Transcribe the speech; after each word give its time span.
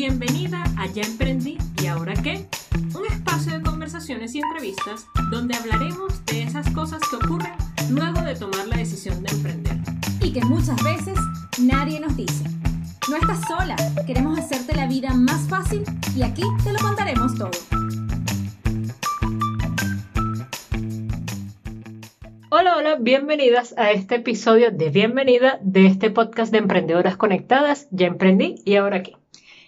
Bienvenida 0.00 0.64
a 0.78 0.86
Ya 0.86 1.02
Emprendí 1.02 1.58
y 1.82 1.86
Ahora 1.86 2.14
qué, 2.14 2.46
un 2.98 3.04
espacio 3.04 3.52
de 3.52 3.62
conversaciones 3.62 4.34
y 4.34 4.40
entrevistas 4.40 5.06
donde 5.30 5.54
hablaremos 5.54 6.24
de 6.24 6.44
esas 6.44 6.70
cosas 6.70 7.02
que 7.10 7.16
ocurren 7.16 7.52
luego 7.90 8.22
de 8.22 8.34
tomar 8.34 8.66
la 8.66 8.78
decisión 8.78 9.22
de 9.22 9.30
emprender. 9.30 9.76
Y 10.22 10.32
que 10.32 10.40
muchas 10.40 10.82
veces 10.82 11.18
nadie 11.60 12.00
nos 12.00 12.16
dice. 12.16 12.44
No 13.10 13.16
estás 13.16 13.46
sola, 13.46 13.76
queremos 14.06 14.38
hacerte 14.38 14.74
la 14.74 14.86
vida 14.86 15.12
más 15.12 15.46
fácil 15.50 15.84
y 16.16 16.22
aquí 16.22 16.44
te 16.64 16.72
lo 16.72 16.78
contaremos 16.78 17.34
todo. 17.34 17.50
Hola, 22.48 22.78
hola, 22.78 22.96
bienvenidas 22.98 23.74
a 23.76 23.90
este 23.90 24.14
episodio 24.14 24.70
de 24.70 24.88
Bienvenida 24.88 25.58
de 25.60 25.84
este 25.84 26.08
podcast 26.08 26.50
de 26.52 26.56
Emprendedoras 26.56 27.18
Conectadas. 27.18 27.86
Ya 27.90 28.06
emprendí 28.06 28.62
y 28.64 28.76
ahora 28.76 29.02
qué. 29.02 29.19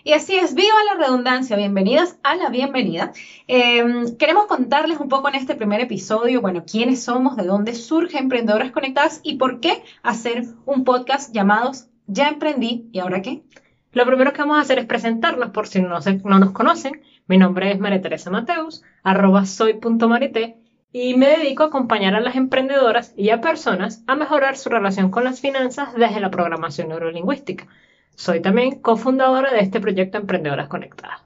Y 0.05 0.15
así 0.15 0.35
es, 0.35 0.55
viva 0.55 0.75
la 0.93 1.05
redundancia, 1.05 1.57
bienvenidas 1.57 2.19
a 2.25 2.35
la 2.35 2.49
bienvenida. 2.51 3.13
Em, 3.47 4.17
queremos 4.17 4.47
contarles 4.47 4.99
un 4.99 5.09
poco 5.09 5.29
en 5.29 5.37
este 5.37 5.55
primer 5.55 5.81
episodio, 5.81 6.41
bueno, 6.41 6.65
quiénes 6.67 7.05
somos, 7.05 7.37
de 7.37 7.45
dónde 7.45 7.75
surge 7.75 8.19
Emprendedoras 8.19 8.73
Conectadas 8.73 9.21
y 9.23 9.37
por 9.37 9.61
qué 9.61 9.85
hacer 10.03 10.45
un 10.67 10.83
podcast 10.83 11.33
llamados 11.33 11.87
Ya 12.09 12.29
Emprendí 12.29 12.89
y 12.91 12.99
ahora 12.99 13.23
qué. 13.23 13.45
Lo 13.93 14.05
primero 14.05 14.33
que 14.33 14.41
vamos 14.41 14.59
a 14.59 14.63
hacer 14.63 14.81
es 14.81 14.87
presentarnos 14.87 15.51
por 15.51 15.69
si 15.69 15.81
no, 15.81 16.01
no 16.25 16.39
nos 16.41 16.51
conocen. 16.51 17.03
Mi 17.29 17.39
nombre 17.39 17.71
es 17.71 17.79
María 17.79 18.01
Teresa 18.01 18.31
Mateus, 18.31 18.83
arroba 19.05 19.47
soy.marité 19.47 20.57
y 20.93 21.15
me 21.15 21.29
dedico 21.29 21.63
a 21.63 21.67
acompañar 21.67 22.17
a 22.17 22.21
las 22.21 22.35
emprendedoras 22.35 23.15
y 23.17 23.31
a 23.31 23.41
personas 23.41 24.03
a 24.09 24.17
mejorar 24.17 24.57
su 24.57 24.69
relación 24.69 25.13
con 25.13 25.23
las 25.23 25.41
finanzas 25.41 25.95
desde 25.95 26.19
la 26.19 26.31
programación 26.33 26.89
neurolingüística. 26.89 27.69
Soy 28.15 28.41
también 28.41 28.81
cofundadora 28.81 29.53
de 29.53 29.61
este 29.61 29.81
proyecto 29.81 30.19
Emprendedoras 30.19 30.69
Conectadas. 30.69 31.23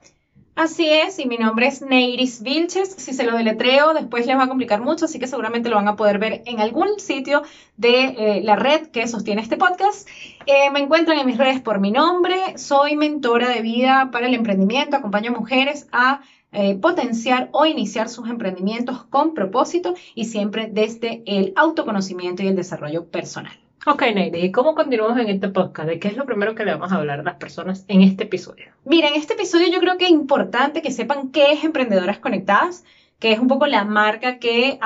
Así 0.57 0.89
es, 0.89 1.19
y 1.19 1.27
mi 1.27 1.37
nombre 1.37 1.67
es 1.67 1.83
Neiris 1.83 2.41
Vilches. 2.41 2.89
Si 2.89 3.13
se 3.13 3.23
lo 3.23 3.37
deletreo, 3.37 3.93
después 3.93 4.25
les 4.25 4.35
va 4.35 4.45
a 4.45 4.47
complicar 4.47 4.81
mucho, 4.81 5.05
así 5.05 5.19
que 5.19 5.27
seguramente 5.27 5.69
lo 5.69 5.75
van 5.75 5.87
a 5.87 5.95
poder 5.95 6.17
ver 6.17 6.41
en 6.47 6.59
algún 6.59 6.99
sitio 6.99 7.43
de 7.77 8.05
eh, 8.05 8.41
la 8.43 8.55
red 8.55 8.87
que 8.87 9.07
sostiene 9.07 9.43
este 9.43 9.57
podcast. 9.57 10.09
Eh, 10.47 10.71
me 10.71 10.79
encuentran 10.79 11.19
en 11.19 11.27
mis 11.27 11.37
redes 11.37 11.61
por 11.61 11.79
mi 11.79 11.91
nombre. 11.91 12.57
Soy 12.57 12.95
mentora 12.95 13.49
de 13.49 13.61
vida 13.61 14.09
para 14.11 14.25
el 14.25 14.33
emprendimiento. 14.33 14.95
Acompaño 14.95 15.29
a 15.29 15.39
mujeres 15.39 15.87
a 15.91 16.21
eh, 16.51 16.73
potenciar 16.73 17.49
o 17.51 17.67
iniciar 17.67 18.09
sus 18.09 18.27
emprendimientos 18.27 19.03
con 19.03 19.35
propósito 19.35 19.93
y 20.15 20.25
siempre 20.25 20.69
desde 20.71 21.21
el 21.27 21.53
autoconocimiento 21.55 22.41
y 22.41 22.47
el 22.47 22.55
desarrollo 22.55 23.05
personal. 23.05 23.66
Ok, 23.85 24.01
Neide, 24.13 24.39
¿y 24.39 24.51
cómo 24.51 24.75
continuamos 24.75 25.17
en 25.19 25.29
este 25.29 25.49
podcast? 25.49 25.87
¿De 25.87 25.99
qué 25.99 26.09
es 26.09 26.17
lo 26.17 26.25
primero 26.25 26.55
que 26.55 26.65
le 26.65 26.73
vamos 26.73 26.91
a 26.91 26.95
hablar 26.95 27.19
a 27.19 27.23
las 27.23 27.35
personas 27.35 27.85
en 27.87 28.01
este 28.01 28.23
episodio? 28.23 28.65
Mira, 28.83 29.07
en 29.07 29.15
este 29.15 29.33
episodio 29.33 29.67
yo 29.71 29.79
creo 29.79 29.97
que 29.97 30.05
es 30.05 30.11
importante 30.11 30.81
que 30.81 30.91
sepan 30.91 31.29
qué 31.29 31.53
es 31.53 31.63
Emprendedoras 31.63 32.19
Conectadas, 32.19 32.83
que 33.19 33.31
es 33.31 33.39
un 33.39 33.47
poco 33.47 33.65
la 33.65 33.83
marca 33.85 34.39
que 34.39 34.69
eh, 34.69 34.79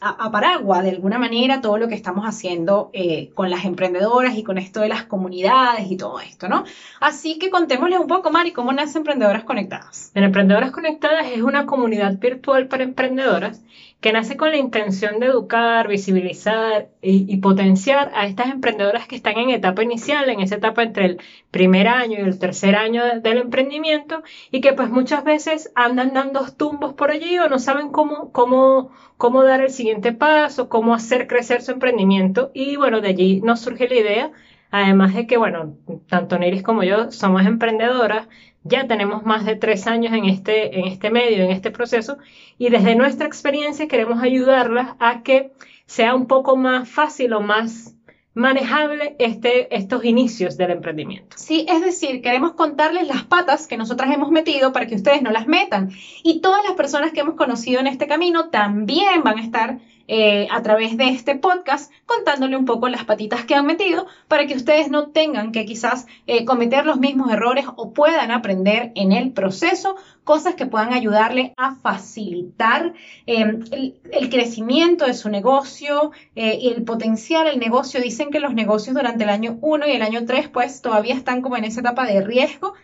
aparagua 0.00 0.82
de 0.82 0.90
alguna 0.90 1.18
manera 1.18 1.60
todo 1.60 1.76
lo 1.76 1.88
que 1.88 1.94
estamos 1.94 2.24
haciendo 2.24 2.90
eh, 2.92 3.30
con 3.34 3.50
las 3.50 3.64
emprendedoras 3.64 4.36
y 4.36 4.42
con 4.42 4.58
esto 4.58 4.80
de 4.80 4.88
las 4.88 5.04
comunidades 5.04 5.90
y 5.90 5.96
todo 5.96 6.18
esto, 6.20 6.48
¿no? 6.48 6.64
Así 7.00 7.38
que 7.38 7.50
contémosles 7.50 8.00
un 8.00 8.08
poco, 8.08 8.30
Mari, 8.30 8.52
cómo 8.52 8.72
nace 8.72 8.98
Emprendedoras 8.98 9.44
Conectadas. 9.44 10.10
En 10.14 10.24
Emprendedoras 10.24 10.70
Conectadas 10.70 11.26
es 11.32 11.42
una 11.42 11.66
comunidad 11.66 12.18
virtual 12.18 12.68
para 12.68 12.84
emprendedoras 12.84 13.60
que 14.04 14.12
nace 14.12 14.36
con 14.36 14.50
la 14.50 14.58
intención 14.58 15.18
de 15.18 15.28
educar, 15.28 15.88
visibilizar 15.88 16.90
y, 17.00 17.38
potenciar 17.38 18.12
a 18.14 18.26
estas 18.26 18.50
emprendedoras 18.50 19.08
que 19.08 19.16
están 19.16 19.38
en 19.38 19.48
etapa 19.48 19.82
inicial, 19.82 20.28
en 20.28 20.40
esa 20.40 20.56
etapa 20.56 20.82
entre 20.82 21.06
el 21.06 21.20
primer 21.50 21.88
año 21.88 22.18
y 22.18 22.20
el 22.20 22.38
tercer 22.38 22.76
año 22.76 23.02
del 23.22 23.38
emprendimiento 23.38 24.22
y 24.50 24.60
que 24.60 24.74
pues 24.74 24.90
muchas 24.90 25.24
veces 25.24 25.72
andan 25.74 26.12
dando 26.12 26.46
tumbos 26.52 26.92
por 26.92 27.12
allí 27.12 27.38
o 27.38 27.48
no 27.48 27.58
saben 27.58 27.88
cómo, 27.88 28.30
cómo, 28.30 28.90
cómo 29.16 29.42
dar 29.42 29.62
el 29.62 29.70
siguiente 29.70 30.12
paso, 30.12 30.68
cómo 30.68 30.92
hacer 30.92 31.26
crecer 31.26 31.62
su 31.62 31.72
emprendimiento. 31.72 32.50
Y 32.52 32.76
bueno, 32.76 33.00
de 33.00 33.08
allí 33.08 33.40
nos 33.40 33.60
surge 33.60 33.88
la 33.88 33.94
idea 33.94 34.32
Además 34.70 35.14
de 35.14 35.26
que, 35.26 35.36
bueno, 35.36 35.76
tanto 36.08 36.38
Neris 36.38 36.62
como 36.62 36.82
yo 36.82 37.10
somos 37.12 37.46
emprendedoras, 37.46 38.28
ya 38.64 38.86
tenemos 38.86 39.24
más 39.24 39.44
de 39.44 39.56
tres 39.56 39.86
años 39.86 40.12
en 40.12 40.24
este, 40.24 40.78
en 40.78 40.86
este 40.86 41.10
medio, 41.10 41.44
en 41.44 41.50
este 41.50 41.70
proceso, 41.70 42.18
y 42.58 42.70
desde 42.70 42.96
nuestra 42.96 43.26
experiencia 43.26 43.88
queremos 43.88 44.22
ayudarlas 44.22 44.96
a 44.98 45.22
que 45.22 45.52
sea 45.86 46.14
un 46.14 46.26
poco 46.26 46.56
más 46.56 46.88
fácil 46.88 47.34
o 47.34 47.40
más 47.40 47.94
manejable 48.34 49.14
este, 49.20 49.74
estos 49.76 50.04
inicios 50.04 50.56
del 50.56 50.72
emprendimiento. 50.72 51.36
Sí, 51.38 51.66
es 51.68 51.80
decir, 51.82 52.20
queremos 52.20 52.54
contarles 52.54 53.06
las 53.06 53.22
patas 53.22 53.68
que 53.68 53.76
nosotras 53.76 54.12
hemos 54.12 54.30
metido 54.30 54.72
para 54.72 54.86
que 54.86 54.96
ustedes 54.96 55.22
no 55.22 55.30
las 55.30 55.46
metan. 55.46 55.90
Y 56.24 56.40
todas 56.40 56.64
las 56.64 56.74
personas 56.74 57.12
que 57.12 57.20
hemos 57.20 57.36
conocido 57.36 57.80
en 57.80 57.86
este 57.86 58.08
camino 58.08 58.50
también 58.50 59.22
van 59.22 59.38
a 59.38 59.42
estar 59.42 59.78
eh, 60.06 60.46
a 60.50 60.62
través 60.62 60.96
de 60.96 61.08
este 61.08 61.36
podcast 61.36 61.90
contándole 62.06 62.56
un 62.56 62.66
poco 62.66 62.88
las 62.88 63.04
patitas 63.04 63.44
que 63.44 63.54
han 63.54 63.64
metido 63.64 64.06
para 64.28 64.46
que 64.46 64.54
ustedes 64.54 64.90
no 64.90 65.08
tengan 65.08 65.52
que 65.52 65.64
quizás 65.64 66.06
eh, 66.26 66.44
cometer 66.44 66.84
los 66.84 66.98
mismos 66.98 67.30
errores 67.30 67.64
o 67.76 67.92
puedan 67.92 68.30
aprender 68.30 68.92
en 68.94 69.12
el 69.12 69.32
proceso 69.32 69.96
cosas 70.24 70.54
que 70.54 70.66
puedan 70.66 70.92
ayudarle 70.92 71.54
a 71.56 71.74
facilitar 71.74 72.94
em, 73.26 73.64
el, 73.70 74.30
crecimiento 74.30 75.06
de 75.06 75.14
su 75.14 75.28
negocio 75.28 76.12
eh, 76.34 76.58
y 76.60 76.68
el 76.68 76.82
potenciar 76.82 77.46
el 77.46 77.58
negocio. 77.58 78.00
Dicen 78.00 78.30
que 78.30 78.40
los 78.40 78.54
negocios 78.54 78.94
durante 78.94 79.24
el 79.24 79.30
año 79.30 79.58
1 79.60 79.86
y 79.86 79.92
el 79.92 80.02
año 80.02 80.24
3 80.26 80.48
pues 80.48 80.82
todavía 80.82 81.14
están 81.14 81.42
como 81.42 81.56
en 81.56 81.64
esa 81.64 81.80
etapa 81.80 82.06
de 82.06 82.22
riesgo 82.22 82.74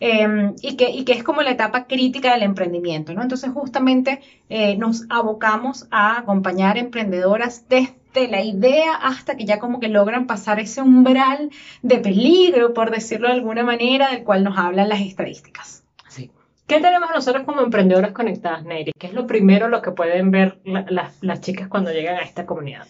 Em, 0.00 0.54
y, 0.62 0.76
que, 0.76 0.90
y, 0.90 1.04
que, 1.04 1.12
es 1.12 1.24
como 1.24 1.42
la 1.42 1.50
etapa 1.50 1.86
crítica 1.86 2.32
del 2.32 2.44
emprendimiento, 2.44 3.12
¿no? 3.14 3.22
Entonces 3.22 3.50
justamente 3.50 4.20
eh, 4.48 4.76
nos 4.76 5.06
abocamos 5.10 5.88
a 5.90 6.18
acompañar 6.18 6.78
emprendedoras 6.78 7.68
desde 7.68 8.28
la 8.28 8.42
idea 8.42 8.94
hasta 8.94 9.36
que 9.36 9.44
ya 9.44 9.58
como 9.58 9.80
que 9.80 9.88
logran 9.88 10.28
pasar 10.28 10.60
ese 10.60 10.82
umbral 10.82 11.50
de 11.82 11.98
peligro, 11.98 12.74
por 12.74 12.92
decirlo 12.92 13.26
de 13.26 13.34
alguna 13.34 13.64
manera, 13.64 14.10
del 14.10 14.22
cual 14.22 14.44
nos 14.44 14.56
hablan 14.56 14.88
las 14.88 15.00
estadísticas. 15.00 15.82
Sí. 16.06 16.30
¿Qué 16.68 16.80
tenemos 16.80 17.10
nosotros 17.12 17.44
como 17.44 17.62
emprendedoras 17.62 18.12
conectadas, 18.12 18.64
Neyri? 18.64 18.92
¿Qué 18.96 19.08
es 19.08 19.14
lo 19.14 19.26
primero 19.26 19.68
lo 19.68 19.82
que 19.82 19.90
pueden 19.90 20.30
ver 20.30 20.60
las 20.64 21.40
chicas 21.40 21.66
cuando 21.66 21.90
llegan 21.90 22.16
a 22.16 22.22
esta 22.22 22.46
comunidad? 22.46 22.86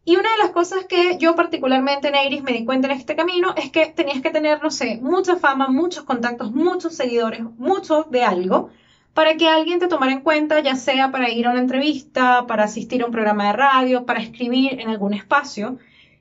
y 0.08 0.14
una 0.14 0.30
de 0.30 0.38
las 0.38 0.50
cosas 0.52 0.84
que 0.84 1.18
yo 1.18 1.34
particularmente, 1.34 2.12
Neiris, 2.12 2.44
me 2.44 2.52
di 2.52 2.64
cuenta 2.64 2.86
en 2.86 2.96
este 2.96 3.16
camino 3.16 3.52
es 3.56 3.72
que 3.72 3.86
tenías 3.86 4.22
que 4.22 4.30
tener, 4.30 4.62
no 4.62 4.70
sé, 4.70 5.00
mucha 5.02 5.34
fama, 5.34 5.66
muchos 5.66 6.04
contactos, 6.04 6.53
muchos 6.53 6.94
seguidores, 6.94 7.42
mucho 7.58 8.04
de 8.08 8.22
algo, 8.22 8.70
para 9.14 9.36
que 9.36 9.48
alguien 9.48 9.80
te 9.80 9.88
tomara 9.88 10.12
en 10.12 10.20
cuenta, 10.20 10.60
ya 10.60 10.76
sea 10.76 11.10
para 11.10 11.28
ir 11.28 11.48
a 11.48 11.50
una 11.50 11.58
entrevista, 11.58 12.47
para 12.47 12.62
asistir 12.64 13.03
a 13.03 13.06
un 13.06 13.10
programa 13.10 13.48
de 13.48 13.54
radio, 13.54 14.06
para 14.06 14.20
escribir 14.20 14.80
en 14.80 14.91
algún 14.91 15.12
espacio. 15.12 15.78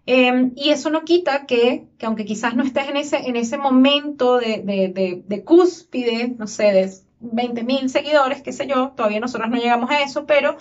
Em, 0.08 0.54
y 0.56 0.72
eso 0.72 0.90
no 0.90 1.04
quita 1.04 1.46
que, 1.46 1.86
que, 2.00 2.08
aunque 2.08 2.26
quizás 2.26 2.56
no 2.56 2.64
estés 2.64 2.90
en 2.90 2.98
ese, 2.98 3.18
en 3.18 3.36
ese 3.36 3.60
momento 3.60 4.40
de, 4.40 4.64
de, 4.64 4.88
de, 4.88 5.24
de 5.28 5.44
cúspide, 5.44 6.34
no 6.40 6.48
sé, 6.48 6.72
de 6.74 6.90
20.000 7.22 7.88
seguidores, 7.90 8.42
qué 8.42 8.52
sé 8.52 8.66
yo, 8.66 8.94
todavía 8.96 9.20
nosotros 9.20 9.48
no 9.48 9.58
llegamos 9.58 9.92
a 9.92 10.02
eso, 10.02 10.26
pero 10.26 10.58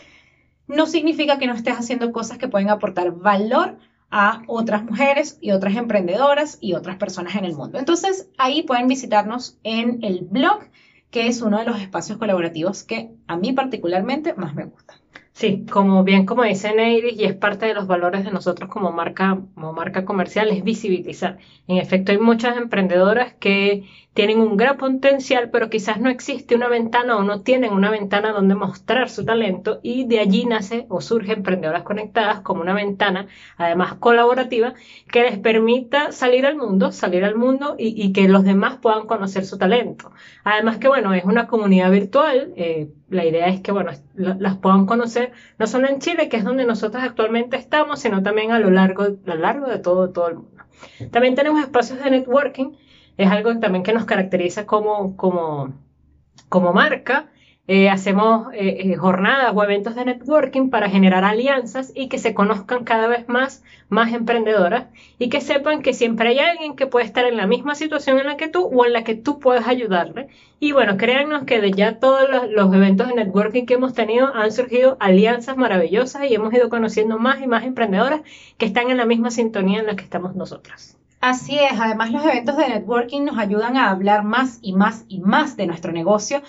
no 0.66 0.86
significa 0.86 1.38
que 1.38 1.46
no 1.46 1.54
estés 1.54 1.76
haciendo 1.76 2.12
cosas 2.12 2.38
que 2.38 2.48
pueden 2.48 2.70
aportar 2.70 3.12
valor 3.12 3.78
a 4.10 4.42
otras 4.46 4.84
mujeres 4.84 5.38
y 5.40 5.50
otras 5.50 5.76
emprendedoras 5.76 6.58
y 6.60 6.74
otras 6.74 6.96
personas 6.96 7.34
en 7.34 7.44
el 7.44 7.56
mundo. 7.56 7.78
Entonces, 7.78 8.30
ahí 8.38 8.62
pueden 8.62 8.86
visitarnos 8.86 9.58
en 9.64 10.04
el 10.04 10.20
blog, 10.30 10.68
que 11.10 11.26
es 11.26 11.42
uno 11.42 11.58
de 11.58 11.64
los 11.64 11.80
espacios 11.80 12.18
colaborativos 12.18 12.82
que 12.84 13.10
a 13.26 13.36
mí 13.36 13.52
particularmente 13.52 14.34
más 14.34 14.54
me 14.54 14.64
gusta. 14.64 15.00
Sí, 15.36 15.66
como 15.70 16.04
bien 16.04 16.26
como 16.26 16.44
dice 16.44 16.72
Neiris, 16.74 17.18
y 17.18 17.24
es 17.24 17.34
parte 17.34 17.66
de 17.66 17.74
los 17.74 17.88
valores 17.88 18.24
de 18.24 18.30
nosotros 18.30 18.70
como 18.70 18.92
marca, 18.92 19.40
como 19.54 19.72
marca 19.72 20.04
comercial, 20.04 20.48
es 20.50 20.62
visibilizar. 20.62 21.38
En 21.66 21.78
efecto, 21.78 22.12
hay 22.12 22.18
muchas 22.18 22.56
emprendedoras 22.56 23.34
que 23.34 23.84
tienen 24.14 24.38
un 24.38 24.56
gran 24.56 24.76
potencial, 24.78 25.50
pero 25.50 25.68
quizás 25.70 26.00
no 26.00 26.08
existe 26.08 26.54
una 26.54 26.68
ventana 26.68 27.16
o 27.16 27.24
no 27.24 27.42
tienen 27.42 27.72
una 27.72 27.90
ventana 27.90 28.32
donde 28.32 28.54
mostrar 28.54 29.10
su 29.10 29.24
talento 29.24 29.80
y 29.82 30.06
de 30.06 30.20
allí 30.20 30.46
nace 30.46 30.86
o 30.88 31.00
surge 31.00 31.32
Emprendedoras 31.32 31.82
Conectadas 31.82 32.40
como 32.40 32.62
una 32.62 32.74
ventana, 32.74 33.26
además 33.56 33.94
colaborativa, 33.94 34.74
que 35.10 35.22
les 35.22 35.38
permita 35.38 36.12
salir 36.12 36.46
al 36.46 36.56
mundo, 36.56 36.92
salir 36.92 37.24
al 37.24 37.34
mundo 37.34 37.74
y, 37.76 38.12
que 38.12 38.28
los 38.28 38.44
demás 38.44 38.78
puedan 38.80 39.06
conocer 39.08 39.44
su 39.44 39.58
talento. 39.58 40.12
Además 40.44 40.78
que, 40.78 40.86
bueno, 40.88 41.12
es 41.12 41.24
una 41.24 41.48
comunidad 41.48 41.90
virtual, 41.90 42.52
eh, 42.56 42.88
la 43.08 43.24
idea 43.24 43.48
es 43.48 43.60
que, 43.60 43.72
bueno, 43.72 43.90
las 44.16 44.56
puedan 44.58 44.86
conocer 44.86 45.32
no 45.58 45.66
solo 45.66 45.88
en 45.88 45.98
Chile, 45.98 46.28
que 46.28 46.36
es 46.36 46.44
donde 46.44 46.64
nosotros 46.64 47.02
actualmente 47.02 47.56
estamos, 47.56 48.00
sino 48.00 48.22
también 48.22 48.52
a 48.52 48.58
lo 48.58 48.70
largo, 48.70 49.02
a 49.02 49.08
lo 49.24 49.34
largo 49.34 49.66
de 49.66 49.78
todo, 49.78 50.10
todo 50.10 50.28
el 50.28 50.34
mundo. 50.36 50.64
También 51.10 51.34
tenemos 51.34 51.60
espacios 51.60 52.02
de 52.02 52.10
networking 52.10 52.72
es 53.16 53.30
algo 53.30 53.58
también 53.58 53.84
que 53.84 53.92
nos 53.92 54.04
caracteriza 54.04 54.66
como, 54.66 55.16
como, 55.16 55.72
como 56.48 56.72
marca. 56.72 57.30
Eh, 57.66 57.88
hacemos 57.88 58.52
eh, 58.52 58.92
eh, 58.92 58.96
jornadas 58.96 59.52
o 59.54 59.64
eventos 59.64 59.94
de 59.94 60.04
networking 60.04 60.68
para 60.68 60.90
generar 60.90 61.24
alianzas 61.24 61.92
y 61.94 62.08
que 62.08 62.18
se 62.18 62.34
conozcan 62.34 62.84
cada 62.84 63.06
vez 63.06 63.26
más, 63.26 63.62
más 63.88 64.12
emprendedoras 64.12 64.88
y 65.18 65.30
que 65.30 65.40
sepan 65.40 65.80
que 65.80 65.94
siempre 65.94 66.28
hay 66.28 66.40
alguien 66.40 66.76
que 66.76 66.86
puede 66.86 67.06
estar 67.06 67.24
en 67.24 67.38
la 67.38 67.46
misma 67.46 67.74
situación 67.74 68.18
en 68.18 68.26
la 68.26 68.36
que 68.36 68.48
tú 68.48 68.66
o 68.66 68.84
en 68.84 68.92
la 68.92 69.02
que 69.02 69.14
tú 69.14 69.38
puedes 69.38 69.66
ayudarle. 69.66 70.28
Y 70.60 70.72
bueno, 70.72 70.98
créannos 70.98 71.44
que 71.44 71.62
de 71.62 71.70
ya 71.70 71.98
todos 72.00 72.28
los, 72.28 72.50
los 72.50 72.74
eventos 72.74 73.08
de 73.08 73.14
networking 73.14 73.64
que 73.64 73.74
hemos 73.74 73.94
tenido 73.94 74.34
han 74.34 74.52
surgido 74.52 74.98
alianzas 75.00 75.56
maravillosas 75.56 76.24
y 76.28 76.34
hemos 76.34 76.52
ido 76.52 76.68
conociendo 76.68 77.18
más 77.18 77.40
y 77.40 77.46
más 77.46 77.64
emprendedoras 77.64 78.20
que 78.58 78.66
están 78.66 78.90
en 78.90 78.98
la 78.98 79.06
misma 79.06 79.30
sintonía 79.30 79.80
en 79.80 79.86
la 79.86 79.96
que 79.96 80.04
estamos 80.04 80.36
nosotras. 80.36 80.98
Así 81.22 81.58
es, 81.58 81.80
además 81.80 82.10
los 82.10 82.22
eventos 82.22 82.58
de 82.58 82.68
networking 82.68 83.22
nos 83.24 83.38
ayudan 83.38 83.78
a 83.78 83.88
hablar 83.88 84.24
más 84.24 84.58
y 84.60 84.74
más 84.74 85.06
y 85.08 85.20
más 85.20 85.56
de 85.56 85.66
nuestro 85.66 85.90
negocio 85.90 86.42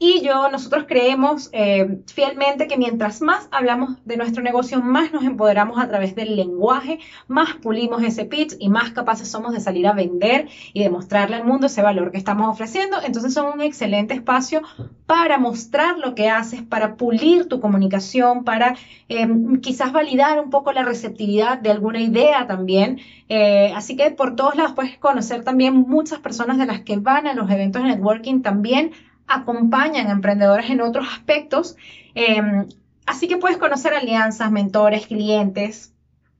y 0.00 0.22
yo, 0.22 0.48
nosotros 0.48 0.84
creemos 0.86 1.50
eh, 1.52 2.00
fielmente 2.06 2.68
que 2.68 2.76
mientras 2.76 3.20
más 3.20 3.48
hablamos 3.50 3.96
de 4.04 4.16
nuestro 4.16 4.42
negocio, 4.44 4.80
más 4.80 5.12
nos 5.12 5.24
empoderamos 5.24 5.78
a 5.80 5.88
través 5.88 6.14
del 6.14 6.36
lenguaje, 6.36 7.00
más 7.26 7.54
pulimos 7.54 8.02
ese 8.04 8.24
pitch 8.24 8.54
y 8.60 8.68
más 8.68 8.92
capaces 8.92 9.28
somos 9.28 9.52
de 9.52 9.60
salir 9.60 9.88
a 9.88 9.92
vender 9.94 10.48
y 10.72 10.84
demostrarle 10.84 11.34
al 11.34 11.44
mundo 11.44 11.66
ese 11.66 11.82
valor 11.82 12.12
que 12.12 12.18
estamos 12.18 12.48
ofreciendo. 12.48 12.98
Entonces 13.04 13.34
son 13.34 13.52
un 13.52 13.60
excelente 13.60 14.14
espacio 14.14 14.62
para 15.06 15.38
mostrar 15.38 15.98
lo 15.98 16.14
que 16.14 16.28
haces, 16.28 16.62
para 16.62 16.94
pulir 16.94 17.48
tu 17.48 17.60
comunicación, 17.60 18.44
para 18.44 18.76
em, 19.08 19.60
quizás 19.60 19.92
validar 19.92 20.38
un 20.38 20.50
poco 20.50 20.72
la 20.72 20.84
receptividad 20.84 21.58
de 21.58 21.72
alguna 21.72 22.00
idea 22.00 22.46
también. 22.46 23.00
Eh, 23.28 23.72
así 23.74 23.96
que 23.96 24.12
por 24.12 24.36
todos 24.36 24.54
lados 24.54 24.72
puedes 24.74 24.96
conocer 24.98 25.42
también 25.42 25.74
muchas 25.74 26.20
personas 26.20 26.56
de 26.56 26.66
las 26.66 26.82
que 26.82 26.98
van 26.98 27.26
a 27.26 27.34
los 27.34 27.50
eventos 27.50 27.82
de 27.82 27.88
networking 27.88 28.42
también 28.42 28.92
acompañan 29.28 30.08
a 30.08 30.12
emprendedores 30.12 30.70
en 30.70 30.80
otros 30.80 31.06
aspectos. 31.12 31.76
Em, 32.14 32.66
así 33.06 33.28
que 33.28 33.36
puedes 33.36 33.58
conocer 33.58 33.94
alianzas, 33.94 34.50
mentores, 34.50 35.06
clientes, 35.06 35.94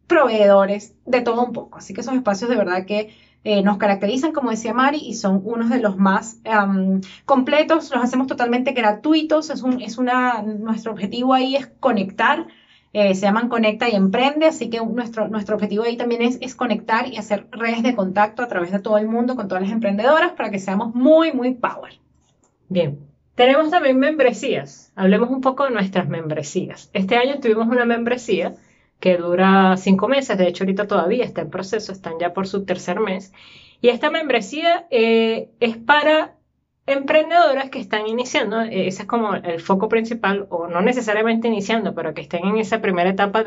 proveedores, 0.07 0.95
de 1.07 1.21
todo 1.21 1.45
un 1.45 1.53
poco. 1.53 1.79
Así 1.79 1.95
que 1.95 2.03
son 2.03 2.17
espacios 2.17 2.51
de 2.51 2.57
verdad 2.57 2.87
que 2.87 3.15
eh, 3.45 3.63
nos 3.63 3.79
caracterizan, 3.79 4.33
como 4.33 4.51
decía 4.51 4.75
Mari, 4.75 4.99
y 4.99 5.15
son 5.15 5.43
unos 5.45 5.71
de 5.71 5.79
los 5.79 5.97
más 5.97 6.41
em, 6.45 7.01
completos. 7.25 7.91
Los 7.91 8.03
hacemos 8.03 8.27
totalmente 8.27 8.73
gratuitos. 8.73 9.51
Es, 9.51 9.63
un, 9.63 9.81
es 9.81 9.99
una, 9.99 10.43
nuestro 10.43 10.93
objetivo 10.93 11.35
ahí 11.35 11.57
es 11.57 11.67
conectar. 11.67 12.49
Eh, 12.95 13.15
se 13.15 13.23
llaman 13.23 13.49
Conecta 13.49 13.89
y 13.89 13.95
Emprende, 13.95 14.47
así 14.47 14.71
que 14.71 14.81
nuestro, 14.81 15.29
nuestro 15.29 15.57
objetivo 15.57 15.85
ahí 15.85 15.97
también 15.97 16.23
es, 16.23 16.39
es 16.41 16.55
conectar 16.55 17.07
y 17.07 17.19
hacer 17.19 17.47
redes 17.53 17.83
de 17.83 17.95
contacto 17.95 18.43
a 18.43 18.49
través 18.49 18.73
de 18.73 18.81
todo 18.81 18.97
el 18.97 19.07
mundo 19.07 19.37
con 19.37 19.47
todas 19.47 19.63
las 19.63 19.73
emprendedoras 19.73 20.33
para 20.33 20.51
que 20.51 20.59
seamos 20.59 20.95
muy, 20.95 21.33
muy 21.33 21.55
power. 21.55 21.99
Bien, 22.69 22.99
tenemos 23.35 23.71
también 23.71 23.99
membresías. 23.99 24.93
Hablemos 24.95 25.31
un 25.31 25.41
poco 25.41 25.65
de 25.65 25.71
nuestras 25.71 26.09
membresías. 26.09 26.91
Este 26.93 27.17
año 27.17 27.41
tuvimos 27.41 27.69
una 27.69 27.85
membresía 27.85 28.55
que 29.01 29.17
dura 29.17 29.77
cinco 29.77 30.09
meses, 30.09 30.37
de 30.39 30.49
hecho 30.49 30.65
ahorita 30.65 30.87
todavía 30.87 31.25
está 31.25 31.41
en 31.41 31.51
proceso, 31.51 31.93
están 31.93 32.19
ya 32.19 32.35
por 32.35 32.47
su 32.47 32.65
tercer 32.65 33.01
mes. 33.01 33.33
Y 33.81 33.89
esta 33.89 34.11
membresía 34.11 34.87
eh, 34.91 35.51
es 35.61 35.77
para 35.77 36.35
emprendedoras 36.87 37.71
que 37.71 37.79
están 37.79 38.07
iniciando, 38.07 38.63
eh, 38.63 38.89
ese 38.89 39.03
es 39.03 39.09
como 39.09 39.35
el 39.35 39.61
foco 39.61 39.89
principal, 39.89 40.47
o 40.51 40.67
no 40.67 40.81
necesariamente 40.81 41.49
iniciando, 41.49 41.95
pero 41.95 42.15
que 42.15 42.23
estén 42.23 42.45
en 42.47 42.59
esa 42.59 42.81
primera 42.81 43.11
etapa 43.11 43.45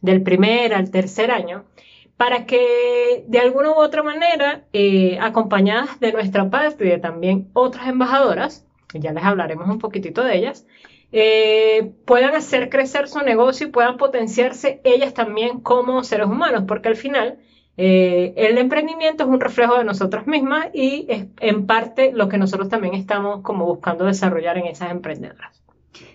del 0.00 0.22
primer 0.22 0.74
al 0.74 0.90
tercer 0.90 1.30
año, 1.30 1.64
para 2.20 2.44
que 2.44 3.24
de 3.28 3.38
alguna 3.38 3.70
u 3.70 3.76
otra 3.76 4.02
manera, 4.02 4.64
eh, 4.74 5.18
acompañadas 5.22 5.98
de 6.00 6.12
nuestra 6.12 6.50
parte 6.50 6.84
y 6.84 6.90
de 6.90 6.98
también 6.98 7.48
otras 7.54 7.88
embajadoras, 7.88 8.66
ya 8.92 9.14
les 9.14 9.24
hablaremos 9.24 9.66
un 9.70 9.78
poquitito 9.78 10.22
de 10.22 10.36
ellas, 10.36 10.66
eh, 11.12 11.92
puedan 12.04 12.34
hacer 12.34 12.68
crecer 12.68 13.08
su 13.08 13.20
negocio 13.20 13.66
y 13.68 13.70
puedan 13.70 13.96
potenciarse 13.96 14.82
ellas 14.84 15.14
también 15.14 15.60
como 15.60 16.04
seres 16.04 16.26
humanos, 16.26 16.64
porque 16.68 16.88
al 16.88 16.96
final 16.96 17.38
eh, 17.78 18.34
el 18.36 18.58
emprendimiento 18.58 19.24
es 19.24 19.30
un 19.30 19.40
reflejo 19.40 19.78
de 19.78 19.84
nosotras 19.84 20.26
mismas 20.26 20.66
y 20.74 21.06
es 21.08 21.24
en 21.40 21.66
parte 21.66 22.12
lo 22.12 22.28
que 22.28 22.36
nosotros 22.36 22.68
también 22.68 22.92
estamos 22.92 23.40
como 23.40 23.64
buscando 23.64 24.04
desarrollar 24.04 24.58
en 24.58 24.66
esas 24.66 24.90
emprendedoras. 24.90 25.62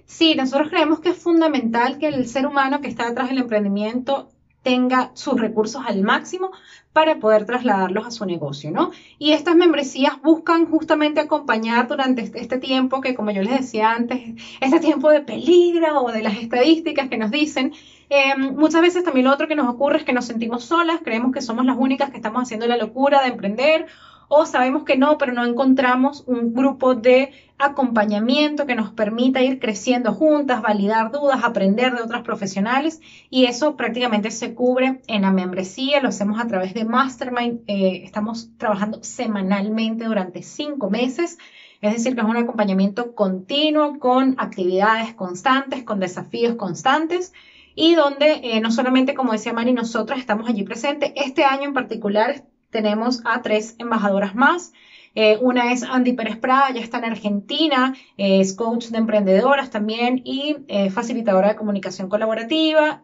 Sí, 0.05 0.35
nosotros 0.35 0.69
creemos 0.69 0.99
que 0.99 1.09
es 1.09 1.17
fundamental 1.17 1.97
que 1.97 2.09
el 2.09 2.27
ser 2.27 2.45
humano 2.45 2.79
que 2.81 2.89
está 2.89 3.09
detrás 3.09 3.29
del 3.29 3.39
emprendimiento 3.39 4.29
tenga 4.65 5.11
sus 5.13 5.39
recursos 5.39 5.83
al 5.85 6.01
máximo 6.01 6.49
para 6.91 7.19
poder 7.19 7.45
trasladarlos 7.45 8.07
a 8.07 8.09
su 8.09 8.25
negocio, 8.25 8.71
¿no? 8.71 8.89
Y 9.19 9.33
estas 9.33 9.55
membresías 9.55 10.19
buscan 10.23 10.65
justamente 10.65 11.19
acompañar 11.19 11.87
durante 11.87 12.23
este, 12.23 12.41
este 12.41 12.57
tiempo 12.57 12.99
que, 12.99 13.13
como 13.13 13.29
yo 13.29 13.43
les 13.43 13.59
decía 13.59 13.91
antes, 13.91 14.19
este 14.61 14.79
tiempo 14.79 15.11
de 15.11 15.21
peligro 15.21 16.01
o 16.01 16.11
de 16.11 16.23
las 16.23 16.37
estadísticas 16.37 17.09
que 17.09 17.17
nos 17.17 17.29
dicen, 17.29 17.73
em, 18.09 18.55
muchas 18.55 18.81
veces 18.81 19.03
también 19.03 19.27
lo 19.27 19.33
otro 19.33 19.47
que 19.47 19.55
nos 19.55 19.69
ocurre 19.69 19.99
es 19.99 20.03
que 20.03 20.13
nos 20.13 20.25
sentimos 20.25 20.63
solas, 20.63 20.99
creemos 21.03 21.31
que 21.31 21.41
somos 21.41 21.63
las 21.63 21.77
únicas 21.77 22.09
que 22.09 22.17
estamos 22.17 22.41
haciendo 22.41 22.65
la 22.65 22.77
locura 22.77 23.21
de 23.21 23.27
emprender 23.27 23.85
o 24.27 24.45
sabemos 24.45 24.83
que 24.83 24.97
no, 24.97 25.17
pero 25.17 25.33
no 25.33 25.45
encontramos 25.45 26.23
un 26.27 26.53
grupo 26.53 26.95
de 26.95 27.31
acompañamiento 27.57 28.65
que 28.65 28.75
nos 28.75 28.91
permita 28.91 29.41
ir 29.41 29.59
creciendo 29.59 30.13
juntas, 30.13 30.61
validar 30.61 31.11
dudas, 31.11 31.43
aprender 31.43 31.93
de 31.95 32.01
otras 32.01 32.23
profesionales 32.23 33.01
y 33.29 33.45
eso 33.45 33.77
prácticamente 33.77 34.31
se 34.31 34.53
cubre 34.53 35.01
en 35.07 35.21
la 35.21 35.31
membresía, 35.31 36.01
lo 36.01 36.09
hacemos 36.09 36.39
a 36.39 36.47
través 36.47 36.73
de 36.73 36.85
Mastermind, 36.85 37.61
eh, 37.67 38.01
estamos 38.03 38.49
trabajando 38.57 39.03
semanalmente 39.03 40.05
durante 40.05 40.43
cinco 40.43 40.89
meses. 40.89 41.37
Es 41.81 41.93
decir, 41.93 42.15
que 42.15 42.21
es 42.21 42.27
un 42.27 42.37
acompañamiento 42.37 43.13
continuo 43.13 43.99
con 43.99 44.35
actividades 44.39 45.13
constantes, 45.13 45.83
con 45.83 45.99
desafíos 45.99 46.55
constantes 46.55 47.31
y 47.75 47.95
donde 47.95 48.39
eh, 48.43 48.59
no 48.61 48.71
solamente, 48.71 49.13
como 49.13 49.33
decía 49.33 49.53
Mari, 49.53 49.73
nosotros 49.73 50.17
estamos 50.17 50.49
allí 50.49 50.63
presentes. 50.63 51.11
Este 51.15 51.43
año 51.43 51.65
en 51.65 51.73
particular 51.73 52.43
tenemos 52.75 53.21
a 53.23 53.41
tres 53.41 53.75
embajadoras 53.79 54.35
más. 54.35 54.73
Eh, 55.15 55.37
una 55.39 55.71
es 55.71 55.83
Andy 55.83 56.11
Pérez 56.11 56.35
Prada, 56.35 56.71
ya 56.71 56.81
está 56.81 56.97
en 56.97 57.05
Argentina, 57.05 57.95
es 58.17 58.53
coach 58.53 58.87
de 58.87 58.97
emprendedoras 58.97 59.69
también 59.69 60.21
y 60.25 60.57
eh, 60.67 60.89
facilitadora 60.89 61.47
de 61.47 61.55
comunicación 61.55 62.09
colaborativa. 62.09 63.01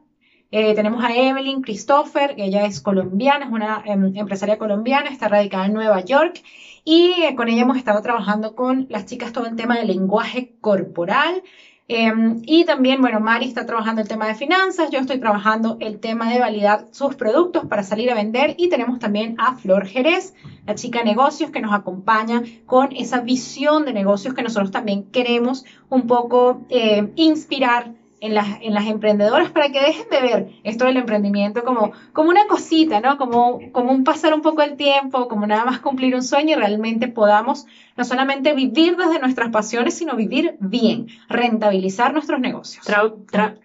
Eh, 0.52 0.76
tenemos 0.76 1.02
a 1.06 1.16
Evelyn 1.16 1.62
Christopher, 1.62 2.36
que 2.36 2.44
ella 2.44 2.66
es 2.66 2.82
colombiana, 2.82 3.46
es 3.46 3.52
una 3.52 3.82
em, 3.86 4.12
empresaria 4.18 4.58
colombiana, 4.58 5.10
está 5.10 5.30
radicada 5.30 5.68
en 5.68 5.74
Nueva 5.74 6.04
York 6.04 6.44
y 6.84 7.34
con 7.38 7.48
ella 7.48 7.62
hemos 7.62 7.78
estado 7.78 8.02
trabajando 8.02 8.56
con 8.56 8.88
las 8.90 9.06
chicas 9.06 9.32
todo 9.32 9.46
el 9.46 9.56
tema 9.56 9.78
del 9.78 9.88
lenguaje 9.88 10.56
corporal, 10.60 11.44
Em, 11.88 12.42
y 12.46 12.64
también, 12.64 13.02
bueno, 13.02 13.20
Mari 13.20 13.46
está 13.46 13.66
trabajando 13.66 14.02
el 14.02 14.08
tema 14.08 14.28
de 14.28 14.34
finanzas, 14.34 14.90
yo 14.92 15.00
estoy 15.00 15.20
trabajando 15.20 15.78
el 15.82 16.00
tema 16.00 16.32
de 16.32 16.40
validar 16.40 16.86
sus 16.92 17.16
productos 17.16 17.66
para 17.68 17.84
salir 17.84 18.10
a 18.10 18.16
vender 18.16 18.56
y 18.58 18.70
tenemos 18.70 19.00
también 19.00 19.36
a 19.38 19.56
Flor 19.56 19.86
Jerez, 19.86 20.34
la 20.66 20.76
chica 20.76 21.04
negocios 21.04 21.52
que 21.52 21.60
nos 21.60 21.74
acompaña 21.74 22.44
con 22.66 22.94
esa 22.96 23.20
visión 23.20 23.84
de 23.86 23.94
negocios 23.94 24.34
que 24.34 24.44
nosotros 24.44 24.72
también 24.72 25.04
queremos 25.12 25.66
un 25.90 26.08
poco 26.08 26.66
eh, 26.70 27.12
inspirar 27.16 27.92
en 28.22 28.36
las, 28.36 28.48
en 28.62 28.74
las 28.74 28.86
emprendedoras 28.86 29.50
para 29.50 29.72
que 29.72 29.82
dejen 29.82 30.06
de 30.10 30.22
ver 30.22 30.50
esto 30.64 30.86
del 30.86 30.98
emprendimiento 30.98 31.64
como, 31.64 31.92
como 32.14 32.30
una 32.30 32.46
cosita, 32.48 33.02
¿no? 33.02 33.18
Como, 33.18 33.60
como 33.72 33.92
un 33.92 34.04
pasar 34.04 34.34
un 34.34 34.42
poco 34.42 34.62
el 34.62 34.78
tiempo, 34.78 35.28
como 35.28 35.48
nada 35.48 35.66
más 35.66 35.80
cumplir 35.80 36.16
un 36.16 36.24
sueño 36.24 36.52
y 36.52 36.60
realmente 36.60 37.08
podamos 37.08 37.66
no 37.98 38.04
solamente 38.04 38.54
vivir 38.54 38.96
desde 38.96 39.20
nuestras 39.20 39.50
pasiones, 39.50 39.96
sino 39.96 40.16
vivir 40.16 40.56
bien, 40.60 41.08
rentabilizar 41.28 42.14
nuestros 42.14 42.40
negocios. 42.40 42.86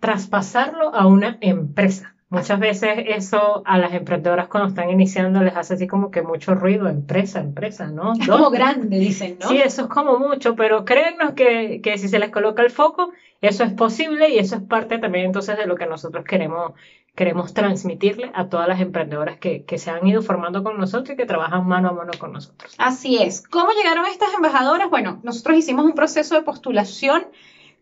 traspasarlo 0.00 0.94
a 0.94 1.06
una 1.06 1.36
empresa. 1.42 2.16
Muchas 2.28 2.58
veces 2.58 3.04
eso 3.06 3.62
a 3.64 3.78
las 3.78 3.92
emprendedoras 3.92 4.48
cuando 4.48 4.68
están 4.68 4.90
iniciando 4.90 5.42
les 5.42 5.54
hace 5.54 5.74
así 5.74 5.86
como 5.86 6.10
que 6.10 6.22
mucho 6.22 6.56
ruido, 6.56 6.88
empresa, 6.88 7.38
empresa, 7.38 7.86
¿no? 7.86 8.14
Es 8.14 8.26
como 8.26 8.50
grande, 8.50 8.98
dicen, 8.98 9.38
¿no? 9.40 9.48
Sí, 9.48 9.58
eso 9.58 9.82
es 9.82 9.88
como 9.88 10.18
mucho, 10.18 10.56
pero 10.56 10.84
créannos 10.84 11.34
que, 11.34 11.80
que 11.82 11.98
si 11.98 12.08
se 12.08 12.18
les 12.18 12.30
coloca 12.30 12.64
el 12.64 12.70
foco, 12.70 13.12
eso 13.40 13.64
es 13.64 13.72
posible 13.72 14.30
y 14.30 14.38
eso 14.38 14.56
es 14.56 14.62
parte 14.62 14.98
también 14.98 15.26
entonces 15.26 15.56
de 15.56 15.66
lo 15.66 15.76
que 15.76 15.86
nosotros 15.86 16.24
queremos, 16.24 16.72
queremos 17.14 17.54
transmitirle 17.54 18.30
a 18.34 18.48
todas 18.48 18.68
las 18.68 18.80
emprendedoras 18.80 19.38
que, 19.38 19.64
que 19.64 19.78
se 19.78 19.90
han 19.90 20.06
ido 20.06 20.22
formando 20.22 20.62
con 20.62 20.78
nosotros 20.78 21.10
y 21.10 21.16
que 21.16 21.26
trabajan 21.26 21.66
mano 21.66 21.90
a 21.90 21.92
mano 21.92 22.12
con 22.18 22.32
nosotros. 22.32 22.74
Así 22.78 23.22
es. 23.22 23.46
¿Cómo 23.46 23.72
llegaron 23.72 24.06
estas 24.06 24.34
embajadoras? 24.34 24.90
Bueno, 24.90 25.20
nosotros 25.22 25.58
hicimos 25.58 25.84
un 25.84 25.94
proceso 25.94 26.34
de 26.34 26.42
postulación 26.42 27.26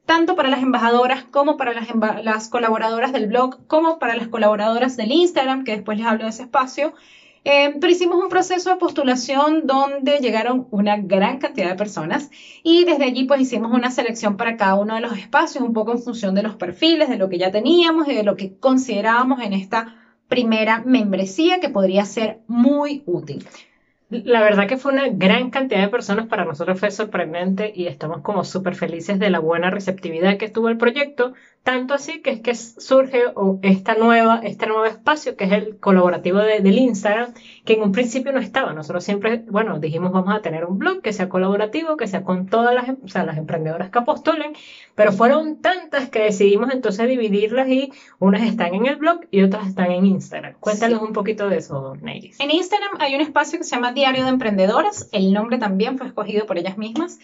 tanto 0.06 0.36
para 0.36 0.50
las 0.50 0.62
embajadoras 0.62 1.24
como 1.24 1.56
para 1.56 1.72
las, 1.72 1.88
las, 2.22 2.48
colaboradoras 2.48 3.12
del 3.12 3.26
blog, 3.26 3.66
como 3.66 3.98
para 3.98 4.16
las 4.16 4.28
colaboradoras 4.28 4.96
del 4.96 5.12
Instagram, 5.12 5.64
que 5.64 5.72
después 5.72 5.98
les 5.98 6.06
hablo 6.06 6.24
de 6.24 6.30
ese 6.30 6.42
espacio. 6.42 6.92
Eh, 7.44 7.74
pero 7.78 7.92
hicimos 7.92 8.22
un 8.22 8.30
proceso 8.30 8.70
de 8.70 8.76
postulación 8.76 9.66
donde 9.66 10.18
llegaron 10.18 10.66
una 10.70 10.96
gran 10.96 11.38
cantidad 11.38 11.68
de 11.68 11.74
personas 11.76 12.30
y 12.62 12.84
desde 12.84 13.04
allí 13.04 13.24
pues 13.24 13.42
hicimos 13.42 13.70
una 13.70 13.90
selección 13.90 14.38
para 14.38 14.56
cada 14.56 14.76
uno 14.76 14.94
de 14.94 15.02
los 15.02 15.16
espacios, 15.18 15.62
un 15.62 15.74
poco 15.74 15.92
en 15.92 15.98
función 16.00 16.34
de 16.34 16.42
los 16.42 16.56
perfiles, 16.56 17.10
de 17.10 17.18
lo 17.18 17.28
que 17.28 17.36
ya 17.38 17.50
teníamos 17.50 18.08
y 18.08 18.14
de 18.14 18.22
lo 18.22 18.36
que 18.36 18.56
considerábamos 18.58 19.42
en 19.42 19.52
esta 19.52 19.94
primera 20.28 20.82
membresía 20.86 21.60
que 21.60 21.68
podría 21.68 22.06
ser 22.06 22.40
muy 22.46 23.02
útil. 23.04 23.46
La 24.08 24.42
verdad 24.42 24.66
que 24.68 24.76
fue 24.76 24.92
una 24.92 25.08
gran 25.08 25.50
cantidad 25.50 25.80
de 25.80 25.88
personas, 25.88 26.26
para 26.26 26.44
nosotros 26.44 26.78
fue 26.78 26.90
sorprendente 26.90 27.72
y 27.74 27.86
estamos 27.86 28.20
como 28.22 28.44
súper 28.44 28.74
felices 28.74 29.18
de 29.18 29.30
la 29.30 29.40
buena 29.40 29.70
receptividad 29.70 30.38
que 30.38 30.48
tuvo 30.48 30.68
el 30.68 30.76
proyecto, 30.76 31.34
tanto 31.64 31.94
así 31.94 32.20
que 32.20 32.30
es 32.30 32.40
que 32.40 32.54
surge 32.54 33.22
esta 33.62 33.94
nueva, 33.94 34.40
este 34.44 34.66
nuevo 34.66 34.84
espacio 34.84 35.34
que 35.34 35.44
es 35.44 35.52
el 35.52 35.78
colaborativo 35.78 36.38
del 36.38 36.78
Instagram, 36.78 37.32
que 37.64 37.72
en 37.72 37.82
un 37.82 37.90
principio 37.90 38.32
no 38.32 38.38
estaba. 38.38 38.74
Nosotros 38.74 39.02
siempre, 39.02 39.42
bueno, 39.48 39.78
dijimos 39.78 40.12
vamos 40.12 40.34
a 40.34 40.42
tener 40.42 40.66
un 40.66 40.78
blog 40.78 41.00
que 41.00 41.14
sea 41.14 41.30
colaborativo, 41.30 41.96
que 41.96 42.06
sea 42.06 42.22
con 42.22 42.46
todas 42.46 42.74
las, 42.74 42.90
o 43.02 43.08
sea, 43.08 43.24
las 43.24 43.38
emprendedoras 43.38 43.88
que 43.88 43.98
apostolen, 43.98 44.52
pero 44.94 45.10
fueron 45.12 45.62
tantas 45.62 46.10
que 46.10 46.20
decidimos 46.20 46.70
entonces 46.70 47.08
dividirlas 47.08 47.66
y 47.68 47.90
unas 48.18 48.42
están 48.42 48.74
en 48.74 48.84
el 48.84 48.96
blog 48.96 49.20
y 49.30 49.42
otras 49.42 49.66
están 49.66 49.90
en 49.90 50.04
Instagram. 50.04 50.56
Cuéntanos 50.60 51.00
un 51.00 51.14
poquito 51.14 51.48
de 51.48 51.56
eso, 51.56 51.96
Neiris. 52.02 52.38
En 52.40 52.50
Instagram 52.50 52.98
hay 52.98 53.14
un 53.14 53.22
espacio 53.22 53.58
que 53.58 53.64
se 53.64 53.74
llama 53.74 53.92
Diario 53.92 54.24
de 54.24 54.30
Emprendedoras, 54.30 55.08
el 55.12 55.32
nombre 55.32 55.56
también 55.56 55.96
fue 55.96 56.08
escogido 56.08 56.44
por 56.44 56.58
ellas 56.58 56.76
mismas. 56.76 57.18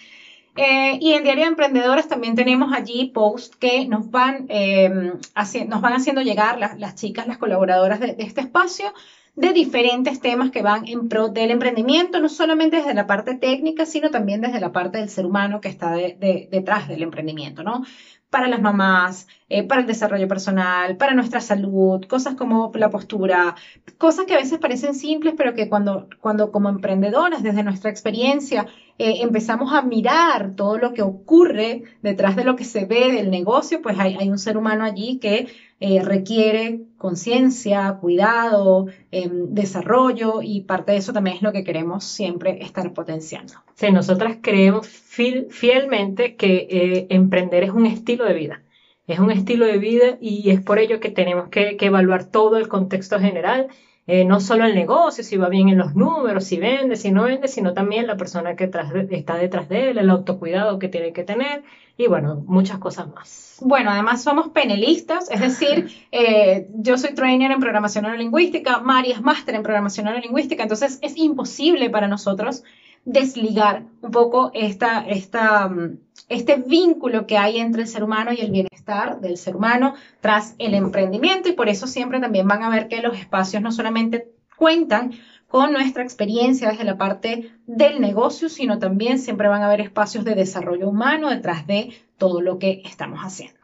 Eh, 0.63 0.99
y 1.01 1.15
en 1.15 1.23
Diario 1.23 1.45
de 1.45 1.49
Emprendedoras 1.49 2.07
también 2.07 2.35
tenemos 2.35 2.71
allí 2.75 3.11
posts 3.15 3.57
que 3.57 3.89
nos 3.89 4.11
van, 4.11 4.45
em, 4.51 5.15
haciendo 5.35 6.21
llegar 6.21 6.59
las, 6.59 6.95
chicas, 6.97 7.27
las 7.27 7.39
colaboradoras 7.39 7.99
de, 7.99 8.15
este 8.19 8.43
espacio, 8.43 8.93
de 9.35 9.55
diferentes 9.55 10.21
temas 10.21 10.51
que 10.51 10.61
van 10.61 10.87
en 10.87 11.09
pro 11.09 11.29
del 11.29 11.51
emprendimiento, 11.51 12.21
no 12.21 12.29
solamente 12.29 12.77
desde 12.77 12.93
la 12.93 13.07
parte 13.07 13.37
técnica, 13.37 13.87
sino 13.87 14.11
también 14.11 14.43
desde 14.43 14.61
la 14.61 14.71
parte 14.71 14.99
del 14.99 15.09
ser 15.09 15.25
humano 15.25 15.63
que 15.63 15.69
está 15.69 15.95
detrás 15.95 16.89
del 16.89 17.05
emprendimiento, 17.05 17.63
¿no? 17.63 17.83
para 18.31 18.47
las 18.49 18.63
mamás, 18.63 19.27
eh, 19.49 19.65
para 19.65 19.81
el 19.81 19.87
desarrollo 19.89 20.29
personal, 20.29 20.97
para 20.97 21.15
nuestra 21.15 21.41
salud, 21.41 22.05
cosas 22.07 22.37
como 22.37 22.71
la 22.75 22.89
postura, 22.91 23.57
cosas 23.99 24.25
que 24.27 24.35
a 24.35 24.39
veces 24.39 24.59
parecen 24.61 24.95
simples, 24.95 25.35
pero 25.37 25.55
que 25.55 25.69
cuando, 25.69 26.09
cuando 26.21 26.53
como 26.53 26.69
emprendedoras, 26.69 27.43
desde 27.43 27.65
nuestra 27.65 27.91
experiencia, 27.91 28.67
eh, 29.03 29.23
empezamos 29.23 29.73
a 29.73 29.81
mirar 29.81 30.55
todo 30.55 30.77
lo 30.77 30.93
que 30.93 31.01
ocurre 31.01 31.85
detrás 32.03 32.37
de 32.37 32.45
lo 32.45 32.55
que 32.55 32.65
se 32.65 32.85
ve 32.85 33.11
del 33.11 33.31
negocio, 33.31 33.81
pues 33.81 33.99
hay, 33.99 34.29
un 34.29 34.39
ser 34.39 34.59
humano 34.59 34.85
allí 34.85 35.19
que 35.19 35.49
eh, 35.81 36.03
requiere 36.03 36.83
conciencia, 36.99 37.97
cuidado, 37.99 38.89
em, 39.11 39.55
desarrollo 39.55 40.43
y 40.43 40.61
parte 40.65 40.93
de 40.93 40.99
eso 40.99 41.15
también 41.15 41.37
es 41.37 41.43
lo 41.43 41.51
que 41.51 41.65
queremos 41.65 42.05
siempre 42.05 42.63
estar 42.63 42.93
potenciando. 42.93 43.55
Sí, 43.75 43.91
nosotras 43.91 44.37
creemos 44.43 44.87
fielmente 44.87 46.37
que 46.37 46.69
eh, 46.71 47.07
emprender 47.09 47.65
es 47.65 47.71
un 47.71 47.87
estilo 47.87 48.27
de 48.27 48.35
vida. 48.35 48.63
Es 49.07 49.19
un 49.19 49.31
estilo 49.31 49.65
de 49.65 49.79
vida 49.79 50.19
y 50.21 50.51
es 50.51 50.61
por 50.61 50.79
ello 50.79 51.01
que 51.01 51.11
tenemos 51.11 51.49
que, 51.49 51.75
evaluar 51.81 52.31
todo 52.31 52.59
el 52.59 52.69
contexto 52.69 53.19
general, 53.19 53.69
eh, 54.13 54.25
no 54.25 54.41
solo 54.41 54.65
el 54.65 54.75
negocio, 54.75 55.23
si 55.23 55.37
va 55.37 55.49
bien 55.49 55.69
en 55.69 55.79
los 55.79 55.95
números, 55.95 56.43
si 56.43 56.57
vende, 56.59 56.97
si 56.97 57.13
no 57.13 57.23
vende, 57.23 57.47
sino 57.47 57.75
también 57.75 58.09
la 58.09 58.17
persona 58.17 58.57
que 58.57 58.65
está 58.65 59.37
detrás 59.37 59.69
de 59.69 59.91
él, 59.91 59.99
el 59.99 60.11
autocuidado 60.11 60.81
que 60.81 60.89
tiene 60.89 61.13
que 61.13 61.23
tener 61.23 61.63
y 61.97 62.09
bueno, 62.09 62.43
muchas 62.47 62.79
cosas 62.79 63.07
más. 63.15 63.59
Bueno, 63.61 63.91
además 63.91 64.25
somos 64.25 64.49
penelistas, 64.49 65.31
es 65.31 65.39
decir, 65.39 65.93
eh, 66.11 66.67
yo 66.75 66.99
soy 66.99 67.15
trainer 67.15 67.53
en 67.53 67.61
programación 67.61 68.03
neurolingüística, 68.03 68.81
Mari 68.81 69.13
es 69.13 69.23
máster 69.23 69.55
en 69.55 69.63
programación 69.63 70.07
neurolingüística, 70.07 70.65
entonces 70.65 70.99
es 71.03 71.17
imposible 71.17 71.89
para 71.89 72.09
nosotros 72.09 72.65
desligar 73.05 73.85
un 74.03 74.11
poco 74.11 74.51
esta, 74.55 75.07
esta, 75.07 75.69
mm, 75.69 75.99
este 76.29 76.57
vínculo 76.57 77.27
que 77.27 77.39
hay 77.39 77.59
entre 77.59 77.83
el 77.83 77.89
ser 77.89 78.05
humano 78.05 78.33
y 78.33 78.41
el 78.41 78.51
bienestar 78.51 79.21
del 79.21 79.37
ser 79.37 79.57
humano 79.57 79.95
tras 80.21 80.55
el 80.59 80.75
emprendimiento 80.75 81.49
y 81.49 81.53
por 81.53 81.69
eso 81.69 81.87
siempre 81.87 82.21
también 82.21 82.47
van 82.47 82.63
a 82.63 82.71
ver 82.71 82.89
que 82.89 83.03
los 83.03 83.19
espacios 83.19 83.63
no 83.63 83.73
solamente 83.73 84.31
cuentan 84.57 85.13
con 85.49 85.73
nuestra 85.73 86.05
experiencia 86.05 86.71
desde 86.71 86.85
la 86.85 86.97
parte 86.97 87.51
del 87.67 88.01
negocio, 88.01 88.49
sino 88.49 88.79
también 88.79 89.19
siempre 89.19 89.49
van 89.49 89.63
a 89.63 89.67
haber 89.67 89.81
espacios 89.81 90.25
de 90.25 90.37
desarrollo 90.37 90.89
humano 90.89 91.29
detrás 91.29 91.67
de 91.67 91.93
todo 92.19 92.41
lo 92.41 92.59
que 92.59 92.83
estamos 92.85 93.21
haciendo. 93.21 93.59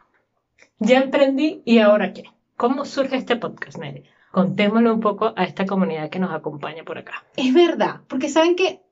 Ya 0.79 0.99
emprendí 0.99 1.63
y 1.65 1.79
ahora 1.79 2.13
qué. 2.13 2.25
¿Cómo 2.57 2.85
surge 2.85 3.17
este 3.17 3.37
podcast, 3.37 3.79
Nelly? 3.79 4.05
Contémoslo 4.33 4.93
un 4.93 5.01
poco 5.01 5.33
a 5.37 5.45
esta 5.45 5.65
comunidad 5.65 6.11
que 6.11 6.19
nos 6.19 6.35
acompaña 6.35 6.83
por 6.83 6.99
acá. 6.99 7.25
Es 7.37 7.55
verdad, 7.55 8.01
porque 8.09 8.29
saben 8.29 8.57
que 8.57 8.83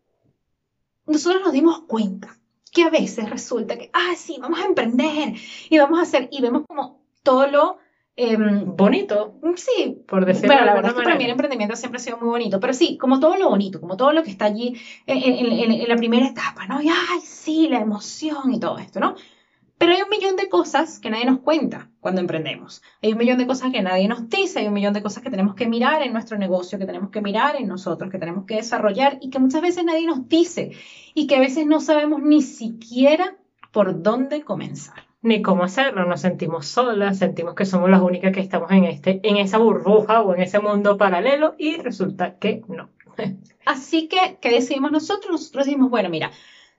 nosotros 1.06 1.42
nos 1.42 1.52
dimos 1.52 1.80
cuenta 1.82 2.38
que 2.72 2.82
a 2.82 2.90
veces 2.90 3.30
resulta 3.30 3.78
que, 3.78 3.90
ah, 3.92 4.14
sí, 4.16 4.38
vamos 4.40 4.60
a 4.60 4.66
emprender 4.66 5.34
y 5.70 5.78
vamos 5.78 5.98
a 5.98 6.02
hacer, 6.02 6.28
y 6.30 6.40
vemos 6.40 6.64
como 6.66 7.00
todo 7.22 7.46
lo 7.46 7.78
Em, 8.16 8.76
bonito. 8.76 9.34
Sí, 9.56 10.04
por 10.06 10.24
decirlo 10.24 10.48
Bueno, 10.54 10.66
la 10.66 10.74
verdad 10.74 10.92
es 10.92 10.96
que 10.98 11.02
para 11.02 11.16
mí 11.16 11.24
el 11.24 11.30
emprendimiento 11.30 11.74
siempre 11.74 11.98
ha 11.98 12.02
sido 12.02 12.18
muy 12.18 12.28
bonito, 12.28 12.60
pero 12.60 12.72
sí, 12.72 12.96
como 12.96 13.18
todo 13.18 13.36
lo 13.36 13.48
bonito, 13.48 13.80
como 13.80 13.96
todo 13.96 14.12
lo 14.12 14.22
que 14.22 14.30
está 14.30 14.44
allí 14.44 14.76
en, 15.06 15.88
la 15.88 15.96
primera 15.96 16.26
etapa, 16.26 16.66
¿no? 16.66 16.80
Y 16.80 16.88
ay, 16.88 17.20
sí, 17.22 17.68
la 17.68 17.80
emoción 17.80 18.52
y 18.52 18.60
todo 18.60 18.78
esto, 18.78 19.00
¿no? 19.00 19.16
Pero 19.78 19.92
hay 19.92 20.02
un 20.02 20.08
millón 20.08 20.36
de 20.36 20.48
cosas 20.48 20.98
que 20.98 21.10
nadie 21.10 21.26
nos 21.26 21.40
cuenta 21.40 21.90
cuando 22.00 22.20
emprendemos. 22.20 22.82
Hay 23.02 23.12
un 23.12 23.18
millón 23.18 23.38
de 23.38 23.46
cosas 23.46 23.72
que 23.72 23.82
nadie 23.82 24.08
nos 24.08 24.28
dice, 24.28 24.60
hay 24.60 24.68
un 24.68 24.74
millón 24.74 24.94
de 24.94 25.02
cosas 25.02 25.22
que 25.22 25.30
tenemos 25.30 25.54
que 25.54 25.66
mirar 25.66 26.02
en 26.02 26.12
nuestro 26.12 26.38
negocio, 26.38 26.78
que 26.78 26.86
tenemos 26.86 27.10
que 27.10 27.20
mirar 27.20 27.56
en 27.56 27.66
nosotros, 27.66 28.10
que 28.10 28.18
tenemos 28.18 28.44
que 28.46 28.56
desarrollar 28.56 29.18
y 29.20 29.30
que 29.30 29.38
muchas 29.38 29.62
veces 29.62 29.84
nadie 29.84 30.06
nos 30.06 30.28
dice 30.28 30.72
y 31.14 31.26
que 31.26 31.36
a 31.36 31.40
veces 31.40 31.66
no 31.66 31.80
sabemos 31.80 32.22
ni 32.22 32.42
siquiera 32.42 33.36
por 33.72 34.02
dónde 34.02 34.42
comenzar 34.42 35.04
ni 35.24 35.40
cómo 35.40 35.64
hacerlo, 35.64 36.04
nos 36.04 36.20
sentimos 36.20 36.66
solas, 36.66 37.18
sentimos 37.18 37.54
que 37.54 37.64
somos 37.64 37.88
las 37.88 38.02
únicas 38.02 38.30
que 38.30 38.40
estamos 38.40 38.70
en, 38.70 38.84
este, 38.84 39.20
en 39.22 39.38
esa 39.38 39.56
burbuja 39.56 40.20
o 40.20 40.34
en 40.34 40.42
ese 40.42 40.60
mundo 40.60 40.98
paralelo 40.98 41.54
y 41.56 41.78
resulta 41.78 42.36
que 42.36 42.62
no. 42.68 42.90
Así 43.64 44.06
que, 44.06 44.36
¿qué 44.42 44.50
decidimos 44.50 44.92
nosotros? 44.92 45.32
Nosotros 45.32 45.64
decimos, 45.64 45.88
bueno, 45.88 46.10
mira, 46.10 46.30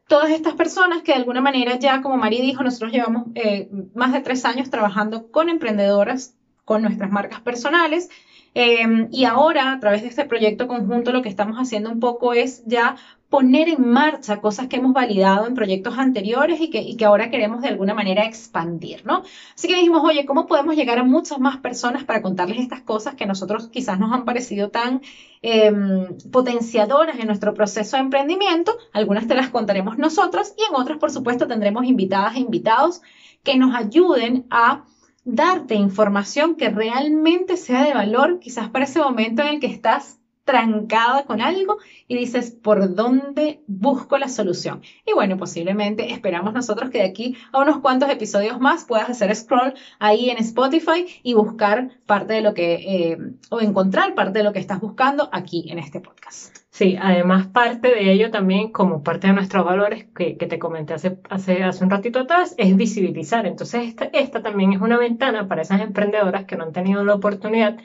todas 0.08 0.30
estas 0.30 0.54
personas 0.54 1.02
que 1.02 1.12
de 1.12 1.20
alguna 1.20 1.42
manera 1.42 1.78
ya, 1.80 2.02
como 2.02 2.18
María 2.18 2.42
dijo, 2.42 2.64
nosotros 2.64 2.92
llevamos 2.92 3.28
eh, 3.36 3.70
más 3.94 4.14
de 4.14 4.22
tres 4.22 4.46
años 4.46 4.70
trabajando 4.70 5.32
con 5.32 5.50
emprendedoras, 5.50 6.36
con 6.64 6.82
nuestras 6.82 7.12
marcas 7.12 7.42
personales, 7.42 8.10
Em, 8.58 9.10
y 9.12 9.26
ahora, 9.26 9.74
a 9.74 9.80
través 9.82 10.02
de 10.02 10.08
este 10.08 10.24
proyecto 10.24 10.68
conjunto, 10.68 11.12
lo 11.12 11.22
que 11.22 11.28
estamos 11.28 11.58
haciendo 11.58 11.92
un 11.92 12.00
poco 12.00 12.34
es 12.34 12.64
ya 12.66 12.96
poner 13.28 13.68
en 13.68 13.90
marcha 13.90 14.40
cosas 14.40 14.68
que 14.68 14.78
hemos 14.78 14.94
validado 14.94 15.46
en 15.46 15.56
proyectos 15.56 15.98
anteriores 15.98 16.62
y 16.62 16.70
que, 16.70 17.06
ahora 17.06 17.30
queremos 17.30 17.62
de 17.62 17.68
alguna 17.68 17.94
manera 17.94 18.24
expandir, 18.24 19.06
¿no? 19.06 19.24
Así 19.56 19.68
que 19.68 19.76
dijimos, 19.76 20.04
oye, 20.06 20.26
¿cómo 20.26 20.48
podemos 20.48 20.78
llegar 20.78 21.00
a 21.00 21.04
muchas 21.04 21.38
más 21.38 21.58
personas 21.58 22.06
para 22.06 22.22
contarles 22.22 22.60
estas 22.60 22.80
cosas 22.80 23.16
que 23.16 23.26
nosotros 23.26 23.68
quizás 23.68 24.00
nos 24.00 24.14
han 24.14 24.24
parecido 24.24 24.70
tan 24.70 25.02
em, 25.42 26.18
potenciadoras 26.32 27.20
en 27.20 27.28
nuestro 27.28 27.54
proceso 27.54 27.98
de 27.98 28.04
emprendimiento? 28.04 28.78
Algunas 28.94 29.28
te 29.28 29.36
las 29.36 29.50
contaremos 29.50 29.98
nosotros 29.98 30.54
y 30.58 30.64
en 30.70 30.80
otras, 30.80 30.98
por 30.98 31.12
supuesto, 31.12 31.46
tendremos 31.46 31.84
invitadas 31.84 32.38
e 32.38 32.40
invitados 32.40 33.02
que 33.44 33.58
nos 33.58 33.76
ayuden 33.76 34.46
a 34.50 34.86
darte 35.26 35.76
información 35.76 36.56
que 36.56 36.70
realmente 36.70 37.58
sea 37.58 37.84
de 37.84 37.94
valor, 37.94 38.40
quizás 38.40 38.70
para 38.70 38.86
ese 38.86 39.00
momento 39.00 39.42
en 39.42 39.50
el 39.50 39.60
que 39.60 39.68
estás 39.68 40.20
trancada 40.46 41.26
con 41.26 41.42
algo 41.42 41.80
y 42.08 42.16
dices, 42.16 42.52
¿por 42.52 42.94
dónde 42.94 43.64
busco 43.66 44.18
la 44.20 44.30
solución? 44.30 44.84
Y 45.06 45.14
bueno, 45.14 45.38
posiblemente 45.38 46.14
esperamos 46.14 46.54
nosotros 46.54 46.92
que 46.92 47.00
de 47.00 47.06
aquí 47.06 47.36
a 47.52 47.60
unos 47.60 47.80
cuantos 47.80 48.10
episodios 48.10 48.60
más 48.60 48.86
puedas 48.86 49.10
hacer 49.10 49.36
scroll 49.36 49.74
ahí 50.00 50.30
en 50.30 50.38
Spotify 50.38 51.08
y 51.24 51.34
buscar 51.34 51.90
parte 52.06 52.34
de 52.34 52.42
lo 52.42 52.54
que, 52.54 52.76
eh, 52.76 53.18
o 53.50 53.60
encontrar 53.60 54.14
parte 54.14 54.40
de 54.40 54.44
lo 54.44 54.54
que 54.54 54.60
estás 54.60 54.80
buscando 54.80 55.30
aquí 55.32 55.66
en 55.72 55.80
este 55.80 56.00
podcast. 56.00 56.65
Sí, 56.78 56.98
además 57.00 57.48
parte 57.48 57.88
de 57.88 58.12
ello 58.12 58.30
también, 58.30 58.70
como 58.70 59.02
parte 59.02 59.28
de 59.28 59.34
nuestros 59.34 59.64
valores 59.64 60.06
que, 60.14 60.36
que 60.36 60.46
te 60.46 60.60
comenté 60.60 60.94
hace, 60.94 61.18
hace, 61.30 61.64
hace, 61.64 61.84
un 61.86 61.90
ratito 61.90 62.20
atrás, 62.20 62.54
es 62.58 62.76
visibilizar. 62.76 63.46
Entonces, 63.46 63.86
esta, 63.88 64.10
esta 64.12 64.42
también 64.42 64.74
es 64.74 64.82
una 64.82 64.98
ventana 64.98 65.48
para 65.48 65.62
esas 65.62 65.80
emprendedoras 65.80 66.44
que 66.44 66.58
no 66.58 66.64
han 66.64 66.74
tenido 66.74 67.04
la 67.06 67.14
oportunidad 67.14 67.78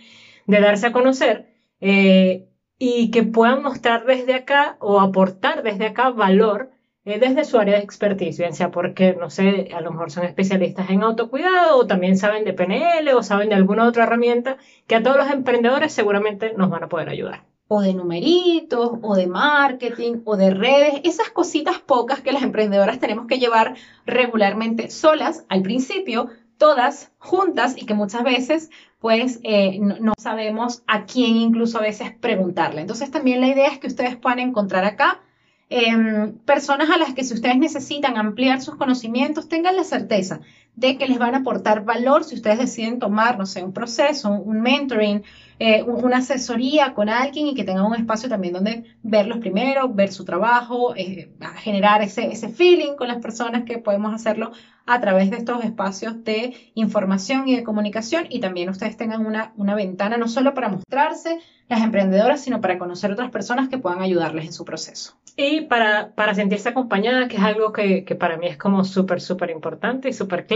de 0.46 0.60
darse 0.60 0.88
a 0.88 0.92
conocer 0.92 1.46
eh, 1.80 2.48
y 2.78 3.10
que 3.12 3.22
puedan 3.22 3.62
mostrar 3.62 4.04
desde 4.04 4.34
acá 4.34 4.76
o 4.80 5.00
aportar 5.00 5.62
desde 5.62 5.86
acá 5.86 6.10
valor 6.10 6.68
eh, 7.04 7.18
desde 7.20 7.44
su 7.44 7.58
área 7.58 7.76
de 7.76 7.82
expertise, 7.82 8.38
bien 8.38 8.52
sea 8.54 8.70
porque, 8.72 9.14
no 9.14 9.30
sé, 9.30 9.68
a 9.72 9.80
lo 9.80 9.92
mejor 9.92 10.10
son 10.10 10.24
especialistas 10.24 10.90
en 10.90 11.02
autocuidado 11.04 11.78
o 11.78 11.86
también 11.86 12.16
saben 12.16 12.42
de 12.44 12.52
PNL 12.54 13.14
o 13.14 13.22
saben 13.22 13.50
de 13.50 13.54
alguna 13.54 13.86
otra 13.86 14.02
herramienta 14.02 14.56
que 14.88 14.96
a 14.96 15.02
todos 15.02 15.16
los 15.16 15.30
emprendedores 15.30 15.92
seguramente 15.92 16.52
nos 16.54 16.68
van 16.70 16.82
a 16.84 16.88
poder 16.88 17.08
ayudar. 17.08 17.44
O 17.72 17.80
de 17.82 17.94
numeritos, 17.94 18.98
o 19.00 19.14
de 19.14 19.28
marketing, 19.28 20.22
o 20.24 20.36
de 20.36 20.50
redes, 20.50 21.02
esas 21.04 21.30
cositas 21.30 21.78
pocas 21.78 22.20
que 22.20 22.32
las 22.32 22.42
emprendedoras 22.42 22.98
tenemos 22.98 23.28
que 23.28 23.38
llevar 23.38 23.76
regularmente 24.06 24.90
solas 24.90 25.44
al 25.48 25.62
principio, 25.62 26.28
todas 26.58 27.12
juntas 27.18 27.76
y 27.76 27.86
que 27.86 27.94
muchas 27.94 28.24
veces 28.24 28.70
pues 28.98 29.38
eh, 29.44 29.78
no, 29.80 30.12
sabemos 30.18 30.82
a 30.88 31.04
quién 31.06 31.36
incluso 31.36 31.78
a 31.78 31.82
veces 31.82 32.12
preguntarle. 32.12 32.80
Entonces 32.80 33.10
también 33.10 33.40
la 33.40 33.48
idea 33.48 33.68
es 33.68 33.78
que 33.78 33.86
ustedes 33.86 34.16
puedan 34.16 34.40
encontrar 34.40 34.84
acá 34.84 35.20
em, 35.68 36.34
personas 36.40 36.90
a 36.90 36.98
las 36.98 37.14
que 37.14 37.22
si 37.22 37.34
ustedes 37.34 37.56
necesitan 37.56 38.18
ampliar 38.18 38.60
sus 38.60 38.74
conocimientos, 38.74 39.48
tengan 39.48 39.76
la 39.76 39.84
certeza 39.84 40.40
de 40.76 40.96
que 40.96 41.06
les 41.06 41.18
van 41.18 41.34
a 41.34 41.38
aportar 41.38 41.84
valor 41.84 42.24
si 42.24 42.34
ustedes 42.34 42.58
deciden 42.58 42.98
tomar, 42.98 43.38
no 43.38 43.46
sé, 43.46 43.62
un 43.62 43.72
proceso, 43.72 44.30
un 44.30 44.60
mentoring, 44.60 45.22
eh, 45.58 45.82
una 45.82 46.18
asesoría 46.18 46.94
con 46.94 47.10
alguien 47.10 47.48
y 47.48 47.54
que 47.54 47.64
tengan 47.64 47.84
un 47.84 47.94
espacio 47.94 48.30
también 48.30 48.54
donde 48.54 48.84
verlos 49.02 49.38
primero, 49.38 49.90
ver 49.90 50.10
su 50.10 50.24
trabajo, 50.24 50.94
eh, 50.96 51.30
generar 51.56 52.02
ese, 52.02 52.32
ese 52.32 52.48
feeling 52.48 52.94
con 52.96 53.08
las 53.08 53.18
personas 53.18 53.64
que 53.64 53.76
podemos 53.76 54.14
hacerlo 54.14 54.52
a 54.86 55.00
través 55.00 55.30
de 55.30 55.36
estos 55.36 55.62
espacios 55.62 56.24
de 56.24 56.54
información 56.74 57.46
y 57.46 57.56
de 57.56 57.62
comunicación 57.62 58.24
y 58.30 58.40
también 58.40 58.70
ustedes 58.70 58.96
tengan 58.96 59.26
una, 59.26 59.52
una 59.56 59.74
ventana 59.74 60.16
no 60.16 60.28
solo 60.28 60.54
para 60.54 60.68
mostrarse 60.68 61.38
las 61.68 61.82
emprendedoras, 61.82 62.40
sino 62.40 62.60
para 62.60 62.78
conocer 62.78 63.12
otras 63.12 63.30
personas 63.30 63.68
que 63.68 63.78
puedan 63.78 64.00
ayudarles 64.00 64.46
en 64.46 64.52
su 64.52 64.64
proceso. 64.64 65.14
Y 65.36 65.62
para, 65.62 66.12
para 66.16 66.34
sentirse 66.34 66.68
acompañada, 66.68 67.28
que 67.28 67.36
es 67.36 67.42
algo 67.42 67.72
que, 67.72 68.04
que 68.04 68.16
para 68.16 68.36
mí 68.36 68.48
es 68.48 68.56
como 68.56 68.82
súper, 68.82 69.20
súper 69.20 69.50
importante 69.50 70.08
y 70.08 70.12
súper 70.12 70.46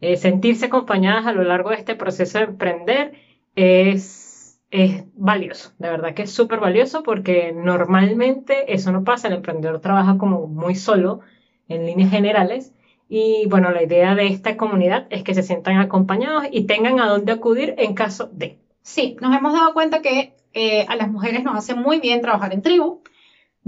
eh, 0.00 0.16
sentirse 0.16 0.66
acompañadas 0.66 1.26
a 1.26 1.32
lo 1.32 1.42
largo 1.44 1.70
de 1.70 1.76
este 1.76 1.94
proceso 1.94 2.38
de 2.38 2.44
emprender 2.44 3.12
es, 3.54 4.60
es 4.70 5.04
valioso, 5.14 5.72
de 5.78 5.88
verdad 5.90 6.14
que 6.14 6.22
es 6.22 6.30
súper 6.30 6.60
valioso 6.60 7.02
porque 7.02 7.52
normalmente 7.52 8.72
eso 8.72 8.92
no 8.92 9.04
pasa, 9.04 9.28
el 9.28 9.34
emprendedor 9.34 9.80
trabaja 9.80 10.18
como 10.18 10.46
muy 10.46 10.74
solo 10.74 11.20
en 11.68 11.86
líneas 11.86 12.10
generales 12.10 12.74
y 13.08 13.46
bueno, 13.46 13.70
la 13.70 13.82
idea 13.82 14.14
de 14.14 14.26
esta 14.26 14.56
comunidad 14.56 15.06
es 15.10 15.22
que 15.22 15.34
se 15.34 15.42
sientan 15.42 15.78
acompañados 15.78 16.44
y 16.50 16.66
tengan 16.66 16.98
a 17.00 17.06
dónde 17.06 17.32
acudir 17.32 17.74
en 17.78 17.94
caso 17.94 18.28
de. 18.32 18.58
Sí, 18.82 19.16
nos 19.20 19.34
hemos 19.34 19.52
dado 19.52 19.72
cuenta 19.72 20.00
que 20.00 20.34
eh, 20.52 20.84
a 20.88 20.96
las 20.96 21.08
mujeres 21.08 21.44
nos 21.44 21.56
hace 21.56 21.74
muy 21.74 21.98
bien 21.98 22.20
trabajar 22.20 22.52
en 22.52 22.62
tribu. 22.62 23.00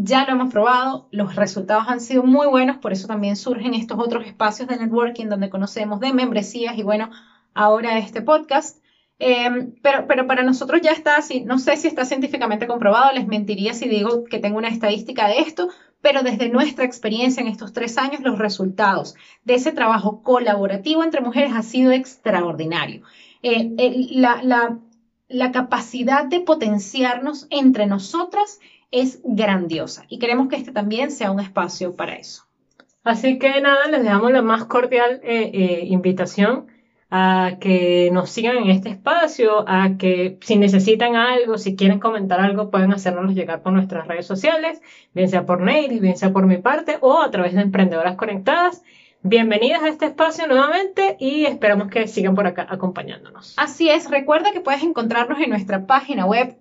Ya 0.00 0.24
lo 0.24 0.34
hemos 0.34 0.52
probado, 0.52 1.08
los 1.10 1.34
resultados 1.34 1.88
han 1.88 2.00
sido 2.00 2.22
muy 2.22 2.46
buenos, 2.46 2.76
por 2.76 2.92
eso 2.92 3.08
también 3.08 3.34
surgen 3.34 3.74
estos 3.74 3.98
otros 3.98 4.26
espacios 4.26 4.68
de 4.68 4.76
networking 4.76 5.26
donde 5.26 5.50
conocemos 5.50 5.98
de 5.98 6.12
membresías 6.12 6.78
y 6.78 6.84
bueno, 6.84 7.10
ahora 7.52 7.98
este 7.98 8.22
podcast. 8.22 8.78
Em, 9.18 9.74
pero, 9.82 10.06
pero 10.06 10.28
para 10.28 10.44
nosotros 10.44 10.80
ya 10.82 10.92
está 10.92 11.16
así, 11.16 11.40
no 11.40 11.58
sé 11.58 11.76
si 11.76 11.88
está 11.88 12.04
científicamente 12.04 12.68
comprobado, 12.68 13.10
les 13.12 13.26
mentiría 13.26 13.74
si 13.74 13.88
digo 13.88 14.22
que 14.22 14.38
tengo 14.38 14.58
una 14.58 14.68
estadística 14.68 15.26
de 15.26 15.40
esto, 15.40 15.68
pero 16.00 16.22
desde 16.22 16.48
nuestra 16.48 16.84
experiencia 16.84 17.40
en 17.40 17.48
estos 17.48 17.72
tres 17.72 17.98
años, 17.98 18.20
los 18.20 18.38
resultados 18.38 19.16
de 19.42 19.54
ese 19.54 19.72
trabajo 19.72 20.22
colaborativo 20.22 21.02
entre 21.02 21.22
mujeres 21.22 21.50
ha 21.56 21.62
sido 21.62 21.90
extraordinario. 21.90 23.02
Eh, 23.42 23.74
la, 24.12 24.44
la, 24.44 24.78
la 25.26 25.50
capacidad 25.50 26.24
de 26.24 26.38
potenciarnos 26.38 27.48
entre 27.50 27.86
nosotras 27.86 28.60
es 28.90 29.21
grandiosa 29.25 30.04
y 30.09 30.18
queremos 30.18 30.49
que 30.49 30.57
este 30.57 30.73
también 30.73 31.11
sea 31.11 31.30
un 31.30 31.40
espacio 31.40 31.95
para 31.95 32.16
eso. 32.16 32.45
Así 33.04 33.38
que 33.38 33.61
nada, 33.61 33.87
les 33.88 34.02
dejamos 34.02 34.33
la 34.33 34.42
más 34.42 34.64
cordial 34.64 35.21
eh, 35.23 35.50
eh, 35.52 35.85
invitación 35.87 36.66
a 37.11 37.52
que 37.59 38.11
nos 38.12 38.28
sigan 38.28 38.59
en 38.59 38.71
este 38.71 38.90
espacio, 38.90 39.64
a 39.66 39.97
que 39.97 40.37
si 40.42 40.57
necesitan 40.57 41.16
algo, 41.16 41.57
si 41.57 41.75
quieren 41.75 42.00
comentar 42.00 42.38
algo, 42.40 42.71
pueden 42.71 42.92
hacernos 42.92 43.35
llegar 43.35 43.62
por 43.62 43.73
nuestras 43.73 44.07
redes 44.07 44.26
sociales, 44.26 44.83
bien 45.14 45.28
sea 45.28 45.47
por 45.47 45.62
Neil, 45.62 46.00
bien 46.00 46.18
sea 46.18 46.33
por 46.33 46.47
mi 46.47 46.59
parte 46.59 46.99
o 47.00 47.23
a 47.23 47.30
través 47.30 47.54
de 47.54 47.62
Emprendedoras 47.62 48.16
Conectadas. 48.16 48.83
Bienvenidas 49.23 49.83
a 49.83 49.88
este 49.88 50.07
espacio 50.07 50.46
nuevamente 50.46 51.16
y 51.18 51.46
esperamos 51.46 51.88
que 51.88 52.07
sigan 52.07 52.35
por 52.35 52.46
acá 52.46 52.66
acompañándonos. 52.68 53.55
Así 53.57 53.88
es, 53.88 54.11
recuerda 54.11 54.53
que 54.53 54.61
puedes 54.61 54.83
encontrarnos 54.83 55.40
en 55.40 55.51
nuestra 55.51 55.87
página 55.87 56.27
web 56.27 56.57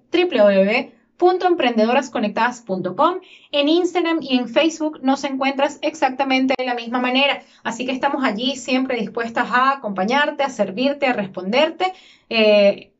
www.emprendedorasconectadas.com. 1.19 3.15
En 3.51 3.69
Instagram 3.69 4.19
y 4.21 4.37
en 4.37 4.47
Facebook 4.49 4.99
nos 5.01 5.23
encuentras 5.23 5.79
exactamente 5.81 6.53
de 6.57 6.65
la 6.65 6.75
misma 6.75 6.99
manera. 6.99 7.41
Así 7.63 7.85
que 7.85 7.91
estamos 7.91 8.23
allí 8.23 8.55
siempre 8.55 8.99
dispuestas 8.99 9.49
a 9.51 9.71
acompañarte, 9.71 10.43
a 10.43 10.49
servirte, 10.49 11.07
a 11.07 11.13
responderte. 11.13 11.93
Eh, 12.29 12.91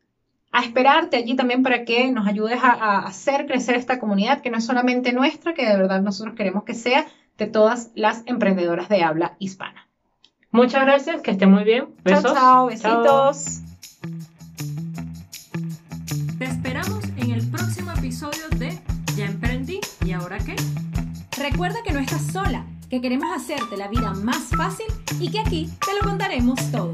a 0.51 0.63
esperarte 0.63 1.17
allí 1.17 1.36
también 1.36 1.62
para 1.62 1.84
que 1.84 2.10
nos 2.10 2.25
ayudes 2.25 2.63
a, 2.63 2.71
a 2.71 2.99
hacer 2.99 3.45
crecer 3.45 3.75
esta 3.75 3.99
comunidad 3.99 4.41
que 4.41 4.49
no 4.49 4.58
es 4.58 4.65
solamente 4.65 5.12
nuestra, 5.12 5.53
que 5.53 5.65
de 5.65 5.75
verdad 5.75 6.01
nosotros 6.01 6.36
queremos 6.36 6.63
que 6.63 6.73
sea, 6.73 7.06
de 7.38 7.47
todas 7.47 7.91
las 7.95 8.23
emprendedoras 8.25 8.89
de 8.89 9.03
habla 9.03 9.36
hispana. 9.39 9.88
Muchas 10.51 10.84
gracias, 10.84 11.21
que 11.21 11.32
estén 11.32 11.51
muy 11.51 11.63
bien. 11.63 11.89
Besos. 12.03 12.34
Chao, 12.34 12.34
chao, 12.34 12.65
besitos. 12.67 13.62
Te 16.39 16.45
esperamos 16.45 16.97
episodio 17.98 18.48
de 18.58 18.78
Ya 19.16 19.26
emprendí 19.26 19.80
y 20.06 20.12
ahora 20.12 20.38
qué. 20.38 20.56
Recuerda 21.38 21.78
que 21.84 21.94
no 21.94 22.00
estás 22.00 22.22
sola, 22.32 22.66
que 22.90 23.02
queremos 23.02 23.28
hacerte 23.36 23.76
la 23.76 23.88
vida 23.88 24.14
más 24.14 24.44
fácil 24.56 24.86
y 25.20 25.32
que 25.32 25.40
aquí 25.40 25.70
te 25.86 25.94
lo 26.00 26.08
contaremos 26.08 26.60
todo. 26.72 26.94